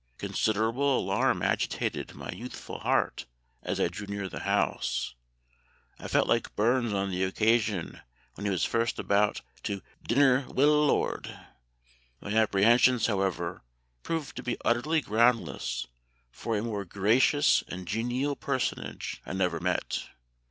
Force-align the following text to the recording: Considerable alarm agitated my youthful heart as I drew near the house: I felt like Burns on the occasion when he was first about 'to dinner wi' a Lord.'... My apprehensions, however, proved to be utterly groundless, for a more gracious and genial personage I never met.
Considerable 0.17 0.97
alarm 0.99 1.43
agitated 1.43 2.15
my 2.15 2.31
youthful 2.31 2.79
heart 2.79 3.27
as 3.61 3.79
I 3.79 3.87
drew 3.87 4.07
near 4.07 4.27
the 4.27 4.39
house: 4.39 5.13
I 5.99 6.07
felt 6.07 6.27
like 6.27 6.55
Burns 6.55 6.91
on 6.91 7.11
the 7.11 7.23
occasion 7.23 8.01
when 8.33 8.45
he 8.45 8.49
was 8.51 8.65
first 8.65 8.97
about 8.97 9.41
'to 9.61 9.83
dinner 10.07 10.47
wi' 10.49 10.63
a 10.63 10.65
Lord.'... 10.65 11.39
My 12.19 12.33
apprehensions, 12.33 13.05
however, 13.05 13.61
proved 14.01 14.35
to 14.37 14.41
be 14.41 14.57
utterly 14.65 15.01
groundless, 15.01 15.85
for 16.31 16.57
a 16.57 16.63
more 16.63 16.83
gracious 16.83 17.63
and 17.67 17.87
genial 17.87 18.35
personage 18.35 19.21
I 19.27 19.33
never 19.33 19.59
met. 19.59 20.07